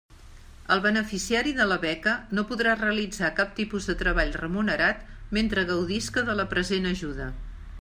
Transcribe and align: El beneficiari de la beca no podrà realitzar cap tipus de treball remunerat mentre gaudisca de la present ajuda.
El 0.75 0.79
beneficiari 0.85 1.51
de 1.57 1.67
la 1.71 1.77
beca 1.83 2.13
no 2.37 2.45
podrà 2.53 2.73
realitzar 2.79 3.31
cap 3.41 3.53
tipus 3.61 3.91
de 3.91 3.97
treball 4.01 4.33
remunerat 4.41 5.07
mentre 5.39 5.69
gaudisca 5.75 6.27
de 6.31 6.39
la 6.43 6.51
present 6.57 6.93
ajuda. 6.97 7.33